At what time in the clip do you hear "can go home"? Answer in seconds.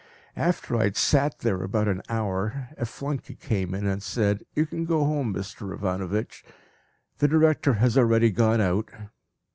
4.65-5.31